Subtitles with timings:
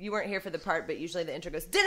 [0.00, 1.66] You weren't here for the part, but usually the intro goes.
[1.72, 1.82] Can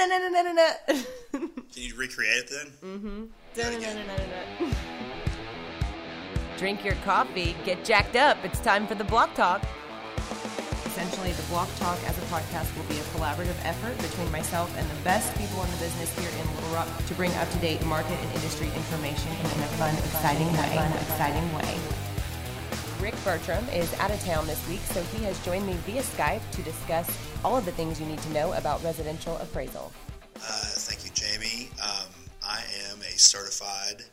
[1.75, 2.67] you recreate it then?
[2.83, 3.25] Mm-hmm.
[3.55, 4.73] Da-na-na-na-na-na.
[6.57, 8.37] Drink your coffee, get jacked up.
[8.43, 9.63] It's time for the Block Talk.
[10.85, 14.85] Essentially, the Block Talk as a podcast will be a collaborative effort between myself and
[14.89, 17.83] the best people in the business here in Little Rock to bring up to date
[17.85, 20.75] market and industry information in a fun, exciting way.
[20.75, 22.10] Fun, exciting way.
[23.01, 26.41] Rick Bertram is out of town this week, so he has joined me via Skype
[26.51, 27.09] to discuss
[27.43, 29.91] all of the things you need to know about residential appraisal.
[30.35, 31.69] Uh, thank you, Jamie.
[31.81, 32.05] Um,
[32.47, 32.61] I
[32.91, 34.03] am a certified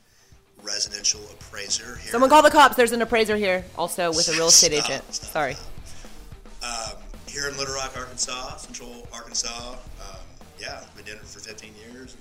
[0.63, 2.13] residential appraiser here.
[2.13, 2.77] Someone call the cops.
[2.77, 5.15] There's an appraiser here, also with a real estate Stop, agent.
[5.15, 5.55] stop, Sorry.
[5.55, 6.97] stop.
[6.97, 9.73] Um, here in Little Rock, Arkansas, Central Arkansas.
[9.73, 10.17] Um,
[10.59, 12.17] yeah, been doing it for 15 years.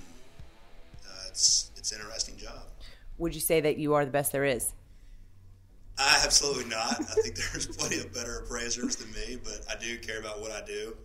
[1.02, 2.60] And, uh, it's it's an interesting job.
[3.16, 4.72] Would you say that you are the best there is?
[5.98, 7.00] I absolutely not.
[7.00, 10.52] I think there's plenty of better appraisers than me, but I do care about what
[10.52, 10.96] I do,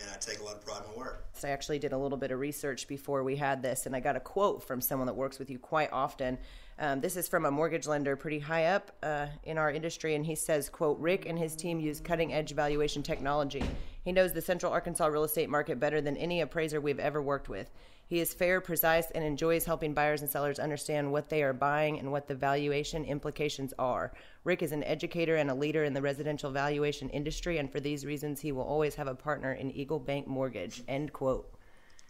[0.00, 1.26] and I take a lot of pride in my work.
[1.32, 4.00] So I actually did a little bit of research before we had this, and I
[4.00, 6.38] got a quote from someone that works with you quite often.
[6.78, 10.24] Um, this is from a mortgage lender pretty high up uh, in our industry, and
[10.24, 13.64] he says, "quote Rick and his team use cutting-edge valuation technology.
[14.04, 17.48] He knows the Central Arkansas real estate market better than any appraiser we've ever worked
[17.48, 17.70] with.
[18.08, 21.98] He is fair, precise, and enjoys helping buyers and sellers understand what they are buying
[21.98, 24.14] and what the valuation implications are.
[24.44, 28.06] Rick is an educator and a leader in the residential valuation industry, and for these
[28.06, 31.52] reasons, he will always have a partner in Eagle Bank Mortgage." End quote.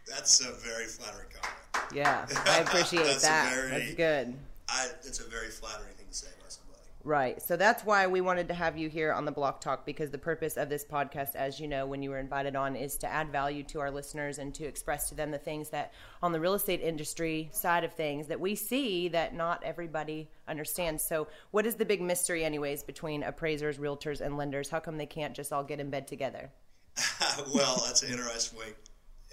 [0.07, 1.93] That's a very flattering comment.
[1.93, 3.53] Yeah, I appreciate That's that.
[3.53, 4.35] very- That's good.
[4.69, 6.58] I, it's a very flattering thing to say somebody.
[7.05, 7.41] Right.
[7.41, 10.17] So that's why we wanted to have you here on the Block Talk because the
[10.17, 13.31] purpose of this podcast, as you know, when you were invited on, is to add
[13.31, 16.55] value to our listeners and to express to them the things that on the real
[16.55, 21.01] estate industry side of things that we see that not everybody understands.
[21.01, 24.69] So, what is the big mystery, anyways, between appraisers, realtors, and lenders?
[24.69, 26.51] How come they can't just all get in bed together?
[27.53, 28.73] well, that's an interesting way,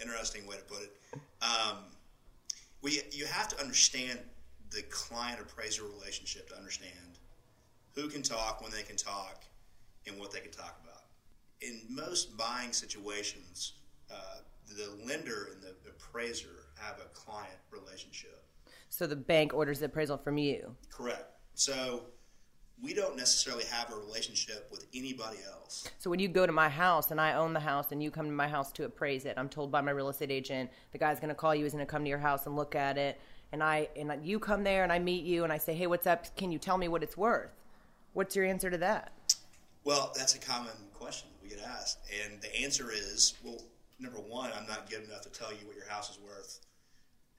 [0.01, 0.97] interesting way to put it.
[1.42, 1.78] Um,
[2.80, 4.20] we, you have to understand
[4.70, 7.15] the client appraiser relationship to understand
[7.96, 9.45] who can talk, when they can talk,
[10.07, 11.02] and what they can talk about.
[11.62, 13.73] In most buying situations,
[14.11, 14.36] uh,
[14.68, 18.45] the lender and the appraiser have a client relationship.
[18.90, 20.77] So the bank orders the appraisal from you.
[20.90, 21.24] Correct.
[21.55, 22.05] So
[22.83, 25.89] we don't necessarily have a relationship with anybody else.
[25.98, 28.27] So when you go to my house and I own the house and you come
[28.27, 31.18] to my house to appraise it, I'm told by my real estate agent the guy's
[31.18, 33.18] going to call you, he's going to come to your house and look at it,
[33.52, 36.07] and I and you come there and I meet you and I say, "Hey, what's
[36.07, 36.36] up?
[36.36, 37.51] Can you tell me what it's worth?"
[38.16, 39.12] What's your answer to that?
[39.84, 43.60] Well, that's a common question that we get asked, and the answer is, well,
[44.00, 46.60] number one, I'm not good enough to tell you what your house is worth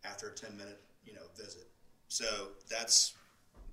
[0.05, 1.67] after a 10 minute, you know, visit.
[2.09, 3.15] So that's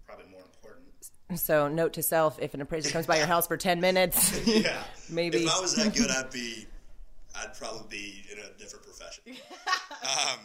[0.06, 0.86] probably more important.
[1.34, 4.82] So, note to self: if an appraiser comes by your house for ten minutes, Yeah,
[5.10, 5.44] Maybe.
[5.44, 6.66] if I was that good, I'd be,
[7.36, 9.24] I'd probably be in a different profession.
[10.02, 10.38] um,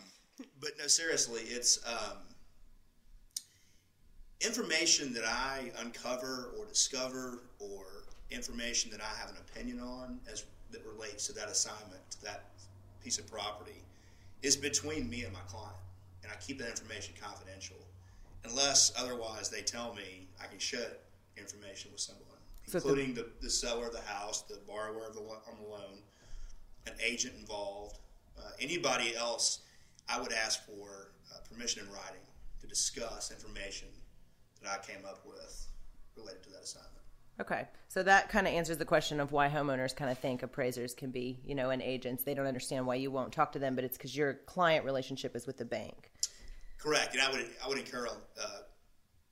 [0.60, 2.18] but no, seriously, it's um,
[4.42, 7.84] information that I uncover or discover, or
[8.32, 12.46] information that I have an opinion on as that relates to that assignment, to that
[13.04, 13.84] piece of property,
[14.42, 15.76] is between me and my client,
[16.24, 17.76] and I keep that information confidential,
[18.46, 20.92] unless otherwise they tell me I can share
[21.38, 22.26] information with someone,
[22.68, 25.70] So including the, the seller of the house, the borrower of the lo- on the
[25.70, 25.98] loan,
[26.86, 28.00] an agent involved,
[28.38, 29.60] uh, anybody else.
[30.08, 32.22] I would ask for uh, permission in writing
[32.62, 33.88] to discuss information
[34.62, 35.68] that I came up with
[36.16, 36.92] related to that assignment.
[37.42, 37.68] okay.
[37.88, 41.12] So that kind of answers the question of why homeowners kind of think appraisers can
[41.12, 42.24] be, you know, and agents.
[42.24, 45.36] They don't understand why you won't talk to them, but it's because your client relationship
[45.36, 46.12] is with the bank.
[46.78, 48.48] Correct, and I would I would incur uh,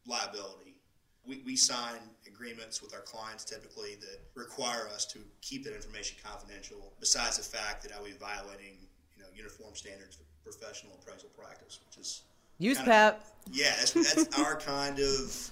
[0.06, 0.82] liability.
[1.26, 6.18] We, we sign agreements with our clients typically that require us to keep that information
[6.24, 6.94] confidential.
[7.00, 8.78] Besides the fact that I would be violating
[9.16, 12.24] you know uniform standards for professional appraisal practice, which is
[12.60, 13.24] Use kind of- PEP.
[13.52, 15.52] yeah, that's, that's our kind of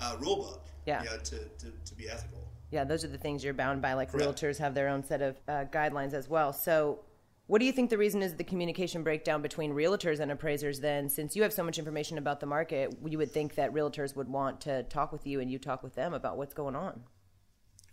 [0.00, 0.66] uh, rule book.
[0.86, 1.02] Yeah.
[1.02, 2.38] you know, to, to, to be ethical.
[2.70, 3.94] Yeah, those are the things you're bound by.
[3.94, 4.40] Like Correct.
[4.40, 6.52] realtors have their own set of uh, guidelines as well.
[6.52, 7.00] So,
[7.48, 10.78] what do you think the reason is the communication breakdown between realtors and appraisers?
[10.80, 14.14] Then, since you have so much information about the market, you would think that realtors
[14.16, 17.00] would want to talk with you and you talk with them about what's going on.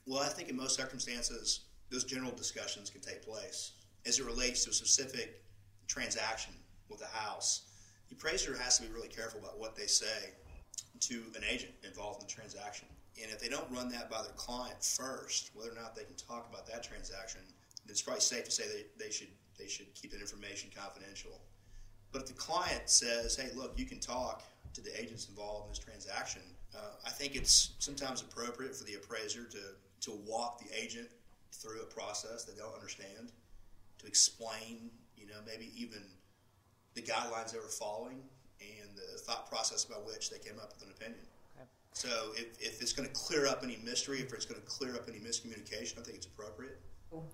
[0.05, 3.71] Well, I think in most circumstances, those general discussions can take place.
[4.05, 5.43] As it relates to a specific
[5.87, 6.53] transaction
[6.87, 7.66] with a house,
[8.09, 10.31] the appraiser has to be really careful about what they say
[10.99, 12.87] to an agent involved in the transaction.
[13.21, 16.15] And if they don't run that by their client first, whether or not they can
[16.15, 17.41] talk about that transaction,
[17.87, 21.41] it's probably safe to say they, they should they should keep that information confidential.
[22.11, 24.43] But if the client says, "Hey, look, you can talk
[24.73, 26.43] to the agents involved in this transaction,"
[26.75, 31.09] uh, I think it's sometimes appropriate for the appraiser to to walk the agent
[31.51, 33.31] through a process that they don't understand
[33.97, 36.03] to explain, you know, maybe even
[36.97, 38.19] the guidelines they were following
[38.59, 41.21] and the thought process by which they came up with an opinion.
[41.55, 41.67] Okay.
[41.93, 44.95] So if, if it's going to clear up any mystery, if it's going to clear
[44.95, 46.79] up any miscommunication, I think it's appropriate.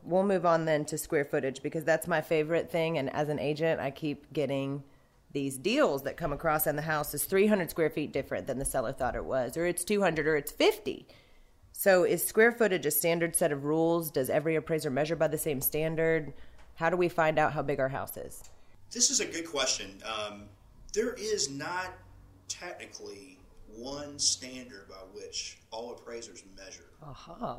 [0.04, 2.98] We'll move on then to square footage because that's my favorite thing.
[2.98, 4.84] And as an agent, I keep getting
[5.32, 8.66] these deals that come across, and the house is 300 square feet different than the
[8.66, 11.08] seller thought it was, or it's 200, or it's 50.
[11.72, 14.12] So is square footage a standard set of rules?
[14.12, 16.34] Does every appraiser measure by the same standard?
[16.76, 18.44] How do we find out how big our house is?
[18.94, 20.02] This is a good question.
[20.06, 20.44] Um,
[20.94, 21.94] there is not
[22.48, 23.40] technically
[23.76, 26.92] one standard by which all appraisers measure.
[27.02, 27.34] Aha.
[27.34, 27.56] Uh-huh.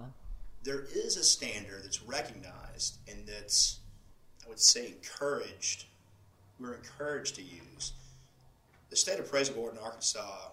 [0.63, 3.81] There is a standard that's recognized and that's,
[4.47, 5.87] I would say, encouraged.
[6.61, 7.93] We're encouraged to use.
[8.91, 10.51] The State Appraisal Board in Arkansas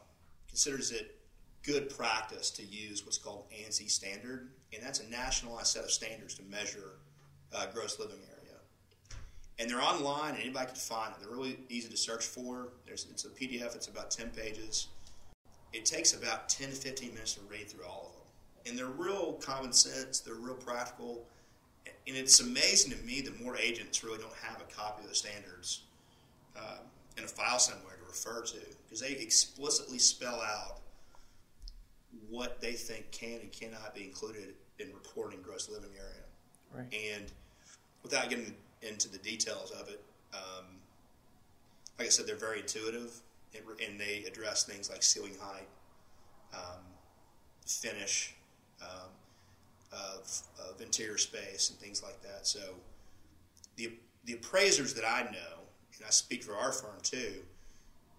[0.50, 1.16] considers it
[1.62, 6.34] good practice to use what's called ANSI standard, and that's a nationalized set of standards
[6.34, 6.94] to measure
[7.54, 8.41] uh, gross living area
[9.62, 11.22] and they're online, and anybody can find them.
[11.22, 12.70] They're really easy to search for.
[12.88, 13.76] There's, it's a PDF.
[13.76, 14.88] It's about 10 pages.
[15.72, 18.98] It takes about 10 to 15 minutes to read through all of them, and they're
[18.98, 20.20] real common sense.
[20.20, 21.28] They're real practical,
[21.86, 25.16] and it's amazing to me that more agents really don't have a copy of the
[25.16, 25.84] standards
[26.58, 26.78] uh,
[27.18, 30.80] in a file somewhere to refer to because they explicitly spell out
[32.30, 36.26] what they think can and cannot be included in reporting gross living area.
[36.74, 37.14] Right.
[37.16, 37.32] And
[38.04, 40.04] without getting into the details of it.
[40.34, 40.66] Um,
[41.98, 43.12] like I said, they're very intuitive,
[43.56, 45.68] and they address things like ceiling height,
[46.54, 46.82] um,
[47.66, 48.36] finish
[48.82, 49.10] um,
[49.92, 52.48] of, of, interior space, and things like that.
[52.48, 52.60] So
[53.76, 53.94] the
[54.26, 55.60] the appraisers that I know,
[55.96, 57.42] and I speak for our firm too,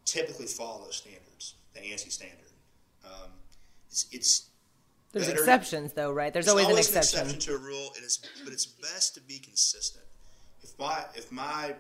[0.05, 2.39] typically follow those standards, the ANSI standard.
[3.05, 3.31] Um,
[3.89, 4.51] it's, it's
[5.13, 5.39] there's better.
[5.39, 6.33] exceptions though, right?
[6.33, 7.21] There's always, always, an exception.
[7.21, 10.05] an exception to a rule, and it's, but it's best to be consistent
[10.63, 11.75] if my if my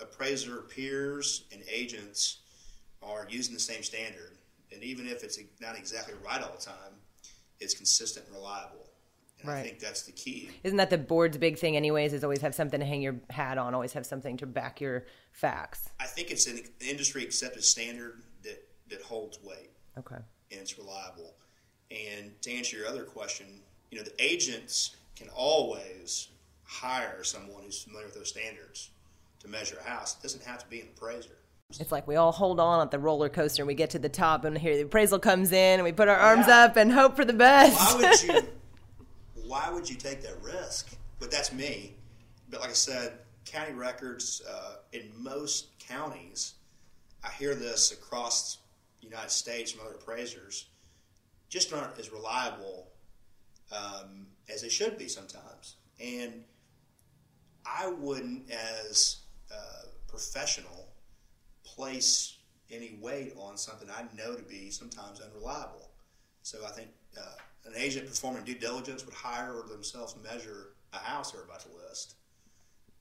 [0.00, 2.38] appraiser peers and agents
[3.02, 4.36] are using the same standard,
[4.72, 6.94] and even if it's not exactly right all the time,
[7.60, 8.90] it's consistent and reliable.
[9.40, 9.58] And right.
[9.58, 10.50] I think that's the key.
[10.64, 12.12] Isn't that the board's big thing, anyways?
[12.12, 15.04] Is always have something to hang your hat on, always have something to back your
[15.32, 15.88] facts.
[16.00, 19.70] I think it's an industry accepted standard that that holds weight.
[19.98, 20.16] Okay.
[20.52, 21.34] And it's reliable.
[21.90, 26.28] And to answer your other question, you know, the agents can always
[26.80, 28.90] hire someone who's familiar with those standards
[29.40, 30.16] to measure a house.
[30.16, 31.38] It doesn't have to be an appraiser.
[31.80, 34.08] It's like we all hold on at the roller coaster and we get to the
[34.08, 36.64] top and here the appraisal comes in and we put our arms yeah.
[36.64, 37.76] up and hope for the best.
[37.76, 38.48] Why would you
[39.46, 40.96] why would you take that risk?
[41.18, 41.94] But that's me.
[42.50, 43.14] But like I said,
[43.44, 46.54] county records uh, in most counties,
[47.24, 48.58] I hear this across
[49.00, 50.66] the United States from other appraisers,
[51.48, 52.86] just aren't as reliable
[53.72, 55.76] um, as they should be sometimes.
[56.00, 56.44] And
[57.66, 59.18] I wouldn't, as
[59.50, 60.88] a professional,
[61.64, 62.38] place
[62.70, 65.90] any weight on something I know to be sometimes unreliable.
[66.42, 67.22] So I think uh,
[67.66, 71.68] an agent performing due diligence would hire or themselves measure a house they're about to
[71.88, 72.14] list.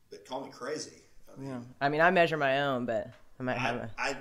[0.09, 1.03] But call me crazy.
[1.31, 1.59] I mean, yeah.
[1.81, 3.89] I mean, I measure my own, but I might have a.
[3.97, 4.15] I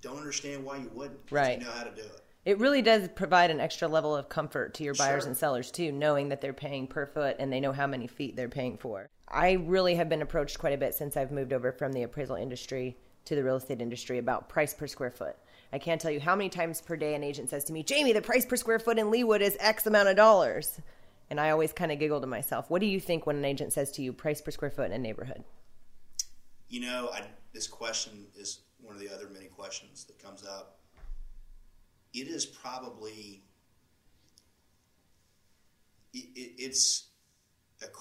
[0.00, 1.20] don't understand why you wouldn't.
[1.30, 1.58] Right.
[1.58, 2.22] You know how to do it.
[2.44, 5.28] It really does provide an extra level of comfort to your buyers sure.
[5.28, 8.34] and sellers too, knowing that they're paying per foot and they know how many feet
[8.34, 9.10] they're paying for.
[9.30, 12.36] I really have been approached quite a bit since I've moved over from the appraisal
[12.36, 15.36] industry to the real estate industry about price per square foot.
[15.72, 18.12] I can't tell you how many times per day an agent says to me, Jamie,
[18.12, 20.80] the price per square foot in Leawood is X amount of dollars.
[21.28, 22.70] And I always kind of giggle to myself.
[22.70, 24.92] What do you think when an agent says to you, price per square foot in
[24.92, 25.44] a neighborhood?
[26.68, 30.80] You know, I, this question is one of the other many questions that comes up
[32.12, 33.42] it is probably
[36.12, 37.09] it, it, it's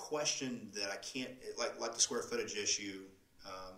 [0.09, 3.01] question that I can't like like the square footage issue
[3.45, 3.75] um,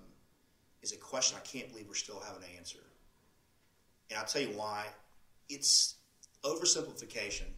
[0.82, 2.80] is a question I can't believe we're still having to answer.
[4.10, 4.86] And I'll tell you why.
[5.50, 5.96] It's
[6.44, 7.50] oversimplification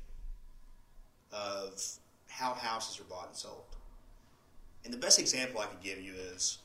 [1.31, 1.79] of
[2.27, 3.75] how houses are bought and sold.
[4.83, 6.57] And the best example I could give you is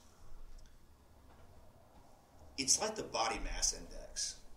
[2.56, 4.07] it's like the body mass index.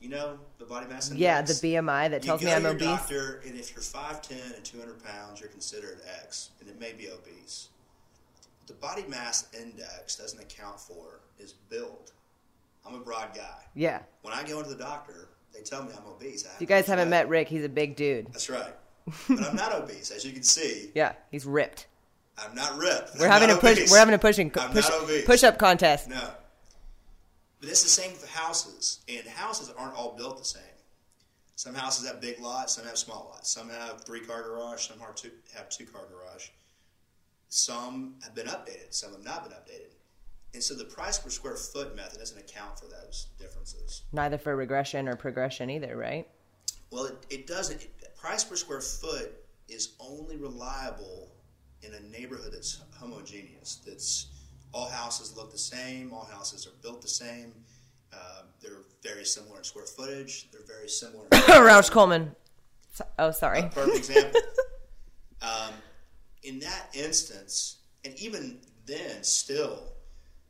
[0.02, 1.22] You know the body mass index.
[1.22, 2.88] Yeah, the BMI that tells me I'm your obese.
[2.88, 6.80] Doctor, and if you're five ten and two hundred pounds, you're considered X, and it
[6.80, 7.68] may be obese.
[8.66, 12.14] The body mass index doesn't account for is build.
[12.86, 13.64] I'm a broad guy.
[13.76, 14.00] Yeah.
[14.24, 16.48] When I go into the doctor, they tell me I'm obese.
[16.60, 18.28] You guys haven't met Rick, he's a big dude.
[18.28, 18.74] That's right.
[19.28, 20.90] but I'm not obese, as you can see.
[20.96, 21.88] Yeah, he's ripped.
[22.38, 23.20] I'm not ripped.
[23.20, 23.78] We're I'm having a push.
[23.78, 23.92] Obese.
[23.92, 24.90] We're having a pushing push,
[25.26, 26.10] push up contest.
[26.10, 26.30] No,
[27.62, 30.64] but it's the same with houses, and houses aren't all built the same.
[31.56, 33.52] Some houses have big lots, some have small lots.
[33.52, 36.50] Some have three car garage, some have two, have two car garage.
[37.50, 39.94] some have been updated, some have not been updated.
[40.54, 44.04] And so the price per square foot method doesn't account for those differences.
[44.12, 46.28] Neither for regression or progression either, right?
[46.92, 47.82] Well, it, it doesn't.
[47.84, 49.32] It, price per square foot
[49.70, 51.32] is only reliable
[51.84, 53.82] in a neighborhood that's homogeneous.
[53.86, 54.28] That's
[54.74, 56.14] all houses look the same.
[56.14, 57.54] All houses are built the same.
[58.14, 60.50] Uh, they're very similar in square footage.
[60.52, 61.24] They're very similar.
[61.26, 62.36] In Roush Coleman.
[62.94, 63.60] So- Oh, sorry.
[63.60, 64.42] a perfect example.
[65.42, 65.74] um,
[66.44, 69.84] in that instance, and even then, still,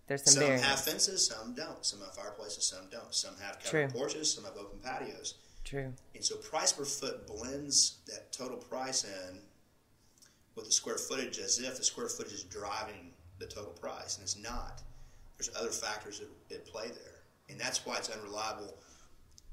[0.08, 1.86] There's some some have fences, some don't.
[1.86, 3.14] Some have fireplaces, some don't.
[3.14, 3.84] Some have True.
[3.88, 5.36] covered porches, some have open patios.
[5.64, 5.94] True.
[6.16, 9.40] And so price per foot blends that total price in
[10.56, 13.11] with the square footage as if the square footage is driving
[13.42, 14.82] the total price, and it's not.
[15.38, 18.78] There's other factors at, at play there, and that's why it's unreliable.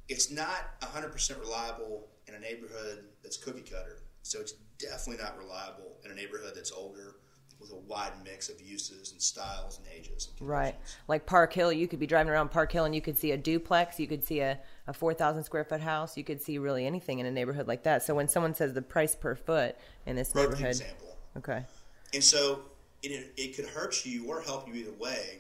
[0.09, 5.97] It's not 100% reliable in a neighborhood that's cookie cutter, so it's definitely not reliable
[6.04, 7.16] in a neighborhood that's older
[7.61, 10.30] with a wide mix of uses and styles and ages.
[10.38, 10.76] And Right.
[11.09, 13.37] Like Park Hill, you could be driving around Park Hill and you could see a
[13.37, 17.18] duplex, you could see a, a 4,000 square foot house, you could see really anything
[17.18, 18.04] in a neighborhood like that.
[18.04, 19.76] So when someone says the price per foot
[20.07, 20.76] in this Perfect neighborhood.
[20.76, 21.16] example.
[21.37, 21.64] Okay.
[22.14, 22.61] And so
[23.02, 25.38] it, it could hurt you or help you either way.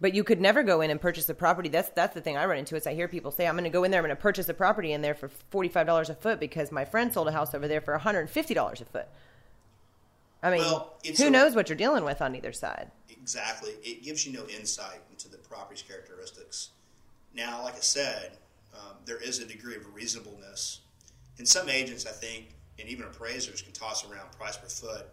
[0.00, 1.68] But you could never go in and purchase a property.
[1.70, 3.70] That's that's the thing I run into is I hear people say I'm going to
[3.70, 6.10] go in there, I'm going to purchase a property in there for forty five dollars
[6.10, 8.52] a foot because my friend sold a house over there for one hundred and fifty
[8.52, 9.06] dollars a foot.
[10.42, 12.90] I mean, Well, who a- knows what you're dealing with on either side?
[13.08, 13.70] Exactly.
[13.82, 16.70] It gives you no insight into the property's characteristics.
[17.34, 18.32] Now, like I said,
[18.74, 20.80] um, there is a degree of reasonableness.
[21.38, 22.48] And some agents, I think,
[22.78, 25.06] and even appraisers can toss around price per foot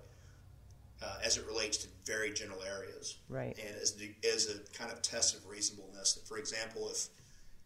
[1.04, 3.18] uh, as it relates to very general areas.
[3.30, 3.58] Right.
[3.60, 6.20] And as, the, as a kind of test of reasonableness.
[6.26, 7.08] For example, if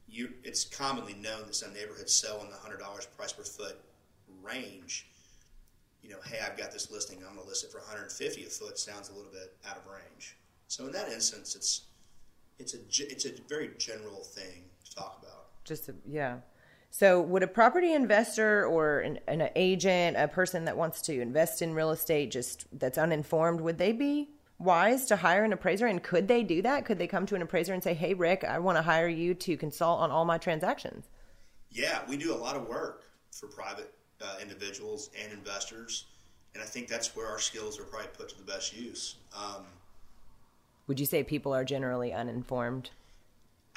[0.07, 2.79] you, it's commonly known that some neighborhoods sell in the $100
[3.15, 3.77] price per foot
[4.41, 5.07] range
[6.07, 8.45] you know, hey, I've got this listing, I'm going to list it for 150 a
[8.47, 8.79] foot.
[8.79, 10.37] Sounds a little bit out of range.
[10.69, 11.81] So in that instance, it's
[12.59, 12.77] it's a
[13.11, 15.63] it's a very general thing to talk about.
[15.65, 16.37] Just a, yeah.
[16.97, 21.61] So would a property investor or an, an agent, a person that wants to invest
[21.61, 25.85] in real estate, just that's uninformed, would they be wise to hire an appraiser?
[25.85, 26.85] And could they do that?
[26.85, 29.35] Could they come to an appraiser and say, "Hey, Rick, I want to hire you
[29.35, 31.05] to consult on all my transactions"?
[31.69, 36.05] Yeah, we do a lot of work for private uh, individuals and investors,
[36.55, 39.17] and I think that's where our skills are probably put to the best use.
[39.37, 39.67] Um,
[40.87, 42.89] Would you say people are generally uninformed?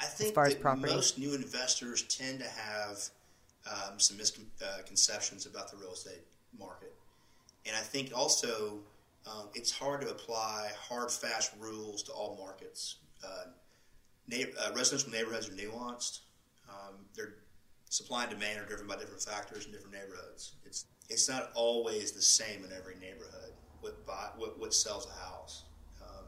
[0.01, 0.93] I think far as that property?
[0.93, 3.09] most new investors tend to have
[3.69, 6.23] um, some misconceptions about the real estate
[6.57, 6.93] market,
[7.65, 8.79] and I think also
[9.27, 12.97] um, it's hard to apply hard, fast rules to all markets.
[13.23, 13.51] Uh,
[14.27, 16.21] na- uh, residential neighborhoods are nuanced.
[16.69, 17.35] Um, their
[17.89, 20.53] supply and demand are driven by different factors in different neighborhoods.
[20.65, 23.51] It's it's not always the same in every neighborhood.
[23.81, 25.63] What buy, what, what sells a house.
[26.01, 26.25] Um,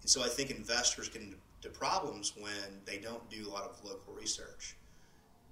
[0.00, 3.64] and so I think investors get into to problems when they don't do a lot
[3.64, 4.76] of local research.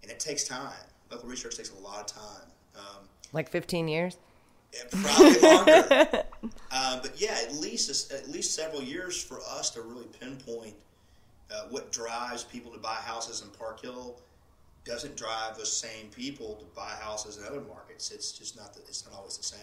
[0.03, 0.73] And it takes time.
[1.11, 2.49] Local research takes a lot of time.
[2.77, 4.17] Um, Like 15 years?
[4.91, 6.09] probably longer.
[6.71, 10.75] um, but yeah, at least at least several years for us to really pinpoint
[11.51, 14.17] uh, what drives people to buy houses in Park Hill
[14.85, 18.11] doesn't drive those same people to buy houses in other markets.
[18.11, 19.61] It's just not the, it's not always the same.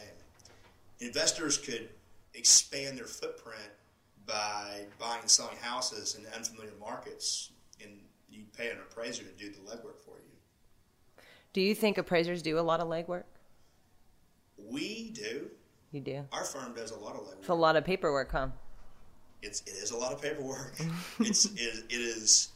[0.99, 1.89] Investors could
[2.33, 3.59] expand their footprint
[4.25, 7.51] by buying and selling houses in unfamiliar markets,
[7.81, 7.91] and
[8.29, 11.23] you pay an appraiser to do the legwork for you.
[11.53, 13.23] Do you think appraisers do a lot of legwork?
[14.57, 15.49] We do.
[15.91, 16.25] You do.
[16.31, 17.39] Our firm does a lot of legwork.
[17.39, 18.47] It's a lot of paperwork, huh?
[19.43, 20.75] it's it is a lot of paperwork.
[21.19, 22.49] it's it, it is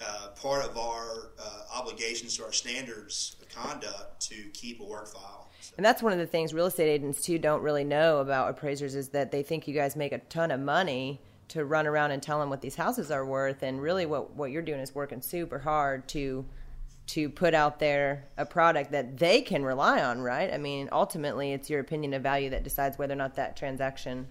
[0.00, 5.08] uh, part of our uh, obligations to our standards of conduct to keep a work
[5.08, 5.47] file.
[5.76, 8.94] And that's one of the things real estate agents too don't really know about appraisers
[8.94, 12.22] is that they think you guys make a ton of money to run around and
[12.22, 15.22] tell them what these houses are worth, and really what what you're doing is working
[15.22, 16.44] super hard to
[17.08, 20.52] to put out there a product that they can rely on, right?
[20.52, 24.28] I mean, ultimately, it's your opinion of value that decides whether or not that transaction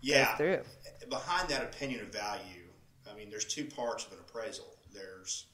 [0.00, 0.60] yeah, through.
[1.08, 2.68] behind that opinion of value,
[3.10, 4.66] I mean, there's two parts of an appraisal.
[4.94, 5.46] There's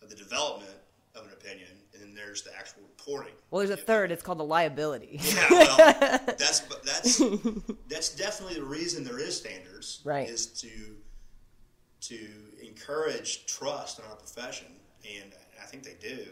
[0.00, 0.74] the development
[1.14, 3.34] of an opinion, and then there's the actual reporting.
[3.50, 4.10] Well, there's a third.
[4.10, 5.20] It's called the liability.
[5.22, 5.76] Yeah, well,
[6.26, 7.22] that's that's
[7.88, 10.00] that's definitely the reason there is standards.
[10.04, 10.28] Right.
[10.28, 10.96] Is to
[12.00, 12.28] to
[12.64, 14.68] encourage trust in our profession,
[15.04, 16.26] and I think they do.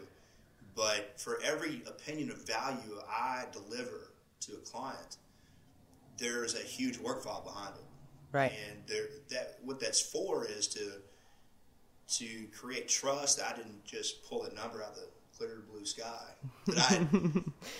[0.75, 5.17] But for every opinion of value I deliver to a client,
[6.17, 7.83] there is a huge work file behind it.
[8.31, 8.53] Right.
[8.69, 10.79] And there, that what that's for is to
[12.09, 13.37] to create trust.
[13.37, 16.25] That I didn't just pull a number out of the clear blue sky.
[16.67, 16.97] That I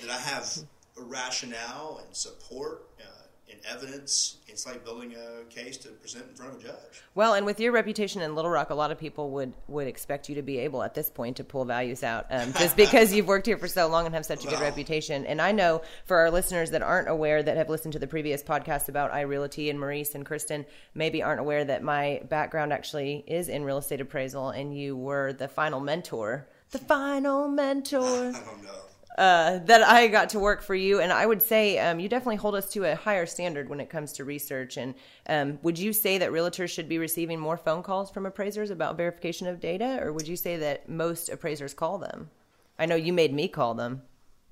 [0.05, 0.57] that I have
[0.97, 4.37] a rationale and support uh, and evidence.
[4.47, 7.01] It's like building a case to present in front of a judge.
[7.15, 10.29] Well, and with your reputation in Little Rock, a lot of people would would expect
[10.29, 13.27] you to be able at this point to pull values out, um, just because you've
[13.27, 15.25] worked here for so long and have such a good reputation.
[15.25, 18.43] And I know for our listeners that aren't aware that have listened to the previous
[18.43, 23.49] podcast about iRealty and Maurice and Kristen, maybe aren't aware that my background actually is
[23.49, 28.63] in real estate appraisal, and you were the final mentor, the final mentor I don't
[28.63, 28.71] know.
[29.17, 32.35] Uh, that I got to work for you, and I would say um, you definitely
[32.35, 34.77] hold us to a higher standard when it comes to research.
[34.77, 34.93] And
[35.27, 38.95] um, would you say that realtors should be receiving more phone calls from appraisers about
[38.95, 42.29] verification of data, or would you say that most appraisers call them?
[42.77, 44.03] I know you made me call them.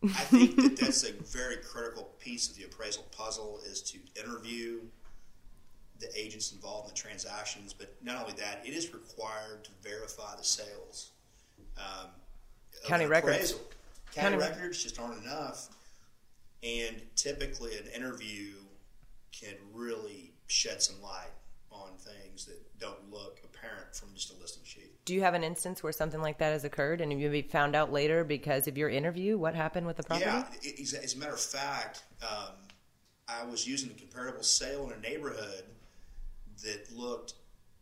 [0.04, 4.80] I think that that's a very critical piece of the appraisal puzzle is to interview
[6.00, 7.72] the agents involved in the transactions.
[7.74, 11.12] But not only that, it is required to verify the sales.
[11.78, 12.10] Um,
[12.86, 13.36] County records.
[13.36, 13.60] appraisal.
[14.16, 15.68] County, County- records just aren't enough.
[16.64, 18.54] And typically, an interview
[19.32, 21.32] can really shed some light
[21.70, 24.94] on things that don't look apparent from just a listing sheet.
[25.06, 27.76] Do you have an instance where something like that has occurred, and you maybe found
[27.76, 30.26] out later because of your interview what happened with the property?
[30.26, 32.54] Yeah, it- as a matter of fact, um,
[33.28, 35.66] I was using a comparable sale in a neighborhood
[36.64, 37.34] that looked,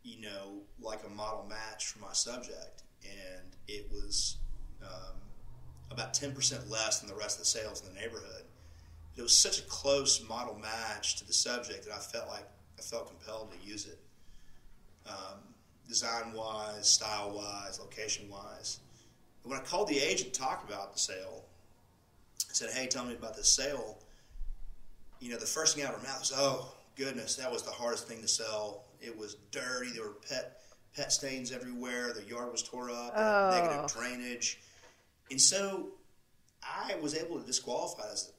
[0.02, 4.36] you know, like a model match for my subject, and it was
[4.82, 5.16] um,
[5.90, 8.44] about ten percent less than the rest of the sales in the neighborhood.
[9.16, 12.48] It was such a close model match to the subject that I felt like
[12.78, 13.98] I felt compelled to use it,
[15.06, 15.38] um,
[15.88, 18.80] design wise, style wise, location wise.
[19.44, 21.44] When I called the agent to talk about the sale,
[22.40, 23.98] I said, "Hey, tell me about this sale."
[25.20, 27.70] You know, the first thing out of her mouth was, "Oh goodness, that was the
[27.70, 28.84] hardest thing to sell.
[29.00, 29.92] It was dirty.
[29.92, 30.62] There were pet
[30.96, 32.12] pet stains everywhere.
[32.12, 33.12] The yard was tore up.
[33.14, 33.50] Oh.
[33.50, 34.60] Negative drainage."
[35.30, 35.88] And so,
[36.62, 38.32] I was able to disqualify as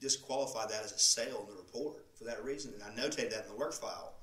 [0.00, 3.44] disqualify that as a sale in the report for that reason, and I notated that
[3.44, 4.14] in the work file.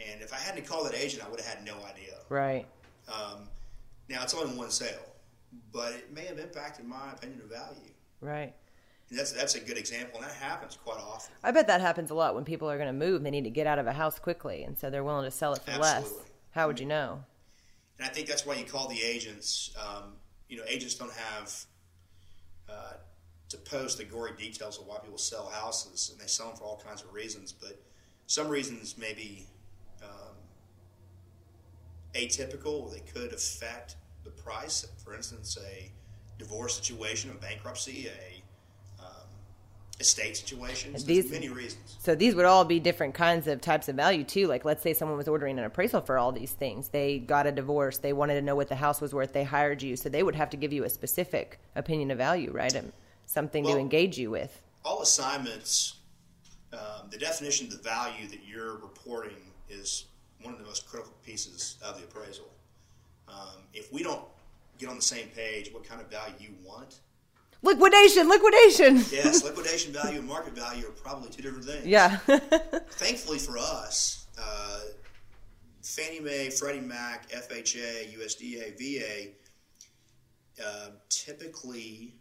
[0.00, 2.14] And if I hadn't called that agent, I would have had no idea.
[2.30, 2.66] Right.
[3.08, 3.48] Um,
[4.08, 5.14] now it's only one sale,
[5.72, 7.92] but it may have impacted my opinion of value.
[8.20, 8.54] Right.
[9.10, 11.34] And that's that's a good example, and that happens quite often.
[11.42, 13.22] I bet that happens a lot when people are going to move.
[13.22, 15.52] They need to get out of a house quickly, and so they're willing to sell
[15.52, 16.12] it for less.
[16.52, 17.24] How would you know?
[17.98, 19.74] And I think that's why you call the agents.
[19.76, 20.14] Um,
[20.50, 21.54] you know, agents don't have
[22.68, 22.92] uh,
[23.48, 26.64] to post the gory details of why people sell houses, and they sell them for
[26.64, 27.52] all kinds of reasons.
[27.52, 27.80] But
[28.26, 29.46] some reasons may be
[30.02, 30.34] um,
[32.14, 34.86] atypical, they could affect the price.
[35.02, 35.90] For instance, a
[36.38, 38.39] divorce situation, a bankruptcy, a
[40.00, 40.98] estate situation.
[40.98, 41.96] So These- there's many reasons.
[42.00, 44.46] So these would all be different kinds of types of value too.
[44.46, 46.88] Like let's say someone was ordering an appraisal for all these things.
[46.88, 47.98] They got a divorce.
[47.98, 49.32] They wanted to know what the house was worth.
[49.32, 52.50] They hired you, so they would have to give you a specific opinion of value,
[52.50, 52.74] right?
[52.74, 52.92] And
[53.26, 54.60] something to engage you with.
[54.82, 55.96] all assignments,
[56.72, 59.36] um, the definition of the value that you're reporting
[59.68, 60.06] is
[60.40, 62.48] one of the most critical pieces of the appraisal.
[63.28, 64.24] Um, if we don't
[64.78, 67.00] get on the same page, what kind of value you want?
[67.62, 68.96] Liquidation, liquidation.
[69.12, 71.86] Yes, liquidation value and market value are probably two different things.
[71.86, 72.16] Yeah.
[72.16, 74.80] Thankfully for us, uh,
[75.82, 79.30] Fannie Mae, Freddie Mac, FHA, USDA, VA
[80.64, 82.14] uh, typically,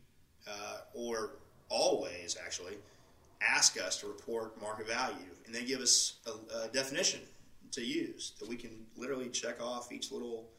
[0.47, 1.31] uh, or
[1.69, 2.77] always actually,
[3.41, 7.21] ask us to report market value, and they give us a, a definition
[7.71, 10.49] to use that we can literally check off each little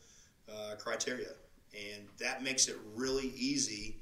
[0.50, 1.32] uh, criteria,
[1.74, 3.96] and that makes it really easy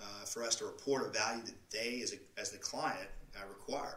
[0.00, 3.40] uh, for us to report a value that they, as, a, as the client, uh,
[3.48, 3.96] require.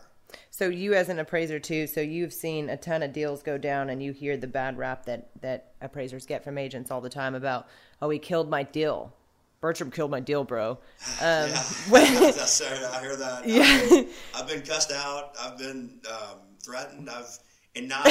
[0.49, 3.89] So you as an appraiser too, so you've seen a ton of deals go down
[3.89, 7.35] and you hear the bad rap that that appraisers get from agents all the time
[7.35, 7.67] about,
[8.01, 9.13] "Oh, he killed my deal."
[9.61, 10.71] Bertram killed my deal, bro.
[11.21, 13.47] Um, Yeah, when- That's- I hear that.
[13.47, 14.01] Yeah.
[14.35, 15.33] I've been cussed out.
[15.39, 17.09] I've been um, threatened.
[17.09, 17.37] I've
[17.75, 18.07] and not.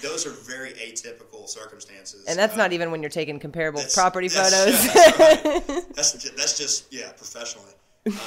[0.00, 2.24] Those are very atypical circumstances.
[2.26, 4.84] and that's Uh, not even when you're taking comparable that's- property that's- photos.
[4.86, 5.84] yeah, that's, right.
[5.94, 7.72] that's that's just yeah, professionally.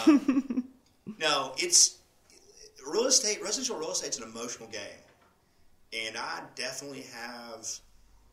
[0.06, 0.68] Um,
[1.20, 1.98] no, it's
[2.88, 3.42] real estate.
[3.42, 5.02] Residential real estate's an emotional game,
[5.94, 7.68] and I definitely have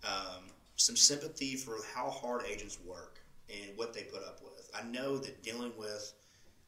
[0.05, 0.45] um,
[0.77, 3.18] some sympathy for how hard agents work
[3.49, 4.71] and what they put up with.
[4.75, 6.12] I know that dealing with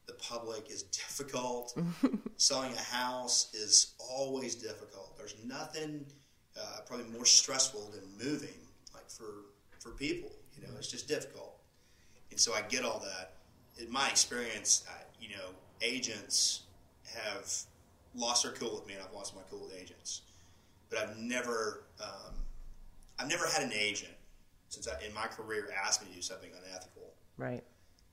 [0.07, 1.77] the public is difficult.
[2.37, 5.17] Selling a house is always difficult.
[5.17, 6.05] There's nothing
[6.61, 8.55] uh, probably more stressful than moving,
[8.95, 9.47] like for
[9.81, 10.31] for people.
[10.57, 11.59] You know, it's just difficult.
[12.31, 13.33] And so I get all that.
[13.79, 15.51] In my experience, I, you know,
[15.83, 16.63] agents
[17.15, 17.53] have
[18.15, 20.23] lost their cool with me, and I've lost my cool with agents.
[20.91, 22.35] But I've never, um,
[23.19, 24.13] I've never had an agent
[24.69, 27.65] since I, in my career asked me to do something unethical, right,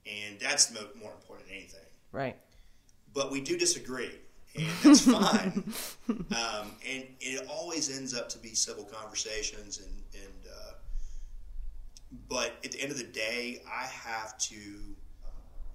[0.06, 1.86] and that's mo- more important than anything.
[2.12, 2.36] right.
[3.13, 4.12] But we do disagree,
[4.56, 5.64] and that's fine.
[6.10, 10.74] um, and, it always ends up to be civil conversations, and, and uh,
[12.30, 14.56] but at the end of the day, I have to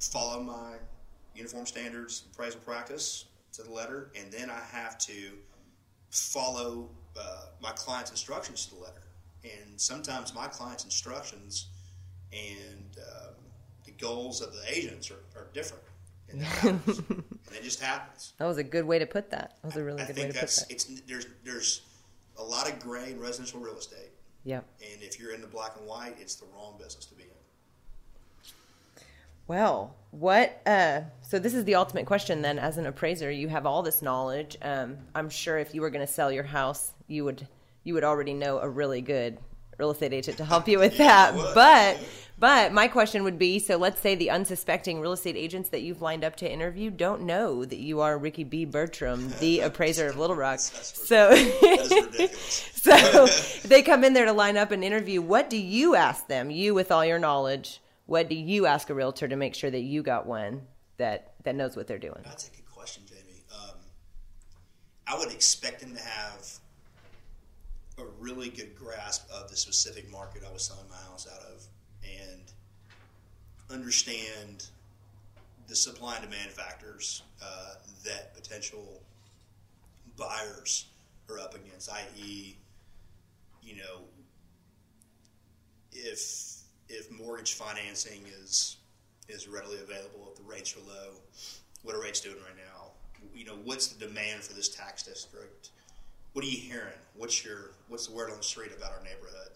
[0.00, 0.74] follow my
[1.34, 5.32] uniform standards appraisal practice to the letter, and then I have to
[6.10, 9.02] follow uh, my client's instructions to the letter.
[9.44, 11.68] And sometimes my client's instructions
[12.32, 13.34] and um,
[13.84, 15.84] the goals of the agents are, are different.
[16.30, 16.80] And, and
[17.52, 18.34] it just happens.
[18.38, 19.56] That was a good way to put that.
[19.62, 20.66] That was a really I good way to put that.
[20.70, 21.82] It's, there's, there's
[22.38, 24.10] a lot of gray in residential real estate.
[24.44, 24.64] Yep.
[24.80, 27.28] And if you're in the black and white, it's the wrong business to be in.
[29.48, 30.60] Well, what?
[30.66, 32.42] Uh, so this is the ultimate question.
[32.42, 34.56] Then, as an appraiser, you have all this knowledge.
[34.62, 37.46] Um, I'm sure if you were going to sell your house, you would
[37.84, 39.38] you would already know a really good
[39.78, 41.34] real estate agent to help you with that.
[41.54, 42.00] But
[42.38, 46.02] but my question would be: so let's say the unsuspecting real estate agents that you've
[46.02, 48.64] lined up to interview don't know that you are Ricky B.
[48.64, 50.58] Bertram, the appraiser of Little Rock.
[50.60, 51.34] So
[52.36, 53.26] so
[53.68, 55.20] they come in there to line up an interview.
[55.20, 56.50] What do you ask them?
[56.50, 59.80] You with all your knowledge what do you ask a realtor to make sure that
[59.80, 60.62] you got one
[60.96, 62.20] that that knows what they're doing?
[62.24, 63.42] That's a good question, Jamie.
[63.52, 63.76] Um,
[65.06, 66.58] I would expect them to have
[67.98, 71.66] a really good grasp of the specific market I was selling my house out of,
[72.22, 72.42] and
[73.70, 74.66] understand
[75.68, 79.00] the supply and demand factors uh, that potential
[80.16, 80.86] buyers
[81.28, 82.56] are up against, i.e.,
[83.62, 84.00] you know,
[85.92, 88.76] if if mortgage financing is
[89.28, 91.14] is readily available, if the rates are low,
[91.82, 92.90] what are rates doing right now?
[93.34, 95.70] You know, what's the demand for this tax district?
[96.32, 96.98] What are you hearing?
[97.16, 99.50] What's your what's the word on the street about our neighborhood?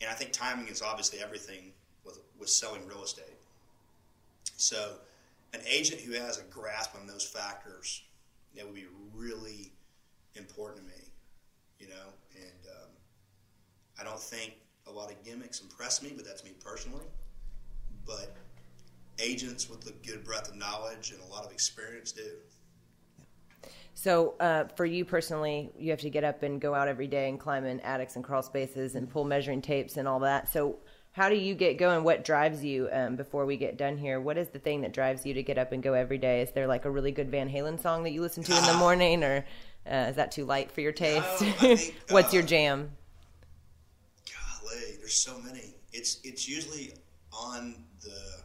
[0.00, 1.72] And I think timing is obviously everything
[2.04, 3.36] with with selling real estate.
[4.56, 4.94] So,
[5.54, 8.02] an agent who has a grasp on those factors
[8.54, 9.72] that would be really
[10.34, 11.02] important to me.
[11.78, 12.90] You know, and um,
[14.00, 14.54] I don't think
[14.86, 17.04] a lot of gimmicks impress me, but that's me personally.
[18.06, 18.34] But
[19.20, 22.30] agents with a good breadth of knowledge and a lot of experience do.
[24.00, 27.28] So, uh, for you personally, you have to get up and go out every day
[27.28, 30.48] and climb in attics and crawl spaces and pull measuring tapes and all that.
[30.52, 30.76] So,
[31.10, 32.04] how do you get going?
[32.04, 34.20] What drives you um, before we get done here?
[34.20, 36.42] What is the thing that drives you to get up and go every day?
[36.42, 38.74] Is there like a really good Van Halen song that you listen to in the
[38.78, 39.44] morning, or
[39.84, 41.40] uh, is that too light for your taste?
[41.40, 42.92] No, think, What's uh, your jam?
[45.00, 45.74] there's so many.
[45.92, 46.92] It's it's usually
[47.32, 48.44] on the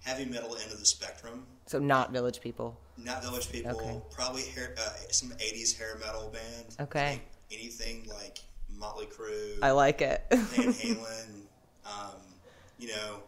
[0.00, 1.46] heavy metal end of the spectrum.
[1.66, 2.80] So not Village People.
[3.04, 3.80] Not Village People.
[3.80, 4.00] Okay.
[4.10, 6.76] Probably hair, uh, some '80s hair metal band.
[6.80, 7.12] Okay.
[7.12, 8.38] Like anything like
[8.76, 9.58] Motley Crue.
[9.62, 10.24] I like it.
[10.30, 10.40] Van
[10.72, 11.42] Halen.
[11.86, 12.16] Um,
[12.78, 13.22] you know,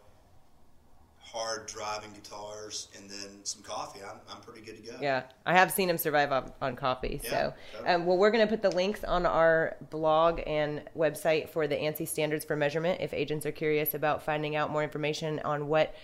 [1.32, 4.98] hard driving guitars and then some coffee, I'm, I'm pretty good to go.
[5.00, 7.20] Yeah, I have seen him survive on, on coffee.
[7.22, 7.90] Yeah, so, totally.
[7.90, 11.76] um, well, we're going to put the links on our blog and website for the
[11.76, 15.94] ANSI standards for measurement if agents are curious about finding out more information on what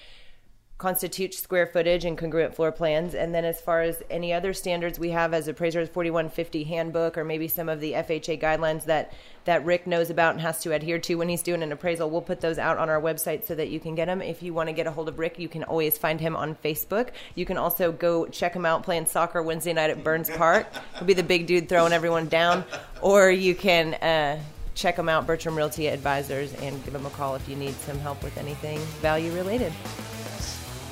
[0.78, 3.14] constitutes square footage and congruent floor plans.
[3.14, 7.24] And then as far as any other standards we have as appraisers 4150 handbook or
[7.24, 9.12] maybe some of the FHA guidelines that
[9.46, 12.20] that Rick knows about and has to adhere to when he's doing an appraisal, we'll
[12.20, 14.20] put those out on our website so that you can get them.
[14.20, 16.56] If you want to get a hold of Rick, you can always find him on
[16.56, 17.10] Facebook.
[17.36, 20.66] You can also go check him out playing soccer Wednesday night at Burns Park.
[20.98, 22.64] He'll be the big dude throwing everyone down.
[23.02, 24.42] Or you can uh,
[24.74, 28.00] check him out, Bertram Realty Advisors, and give him a call if you need some
[28.00, 29.72] help with anything value related.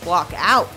[0.04, 0.68] Walk out.